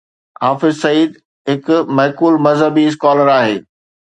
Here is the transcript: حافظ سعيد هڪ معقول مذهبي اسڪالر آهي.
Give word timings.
حافظ 0.45 0.71
سعيد 0.85 1.11
هڪ 1.51 1.75
معقول 2.01 2.41
مذهبي 2.49 2.89
اسڪالر 2.95 3.31
آهي. 3.37 3.55